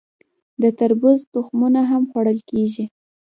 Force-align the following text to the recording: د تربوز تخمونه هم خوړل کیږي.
د 0.61 0.63
تربوز 0.79 1.19
تخمونه 1.33 1.81
هم 1.89 2.03
خوړل 2.09 2.39
کیږي. 2.49 2.85